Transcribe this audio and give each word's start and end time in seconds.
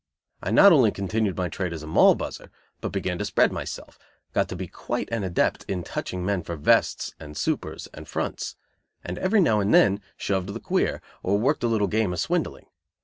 I 0.41 0.49
not 0.49 0.71
only 0.71 0.89
continued 0.89 1.37
my 1.37 1.47
trade 1.47 1.73
as 1.73 1.85
Moll 1.85 2.15
buzzer, 2.15 2.49
but 2.79 2.91
began 2.91 3.19
to 3.19 3.25
spread 3.25 3.51
myself, 3.51 3.99
got 4.33 4.49
to 4.49 4.55
be 4.55 4.65
quite 4.65 5.07
an 5.11 5.23
adept 5.23 5.63
in 5.67 5.83
touching 5.83 6.25
men 6.25 6.41
for 6.41 6.55
vests 6.55 7.13
and 7.19 7.37
supers 7.37 7.87
and 7.93 8.07
fronts; 8.07 8.55
and 9.03 9.19
every 9.19 9.41
now 9.41 9.59
and 9.59 9.71
then 9.75 10.01
"shoved 10.17 10.55
the 10.55 10.59
queer" 10.59 11.03
or 11.21 11.37
worked 11.37 11.63
a 11.63 11.67
little 11.67 11.85
game 11.85 12.13
of 12.13 12.19
swindling. 12.19 12.65